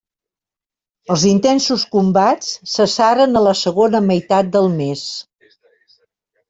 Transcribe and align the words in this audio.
Els 1.15 1.25
intensos 1.31 1.83
combats 1.97 2.49
cessaren 2.79 3.43
a 3.43 3.47
la 3.49 3.55
segona 3.63 4.05
meitat 4.11 4.53
del 4.59 4.73
mes. 4.83 5.07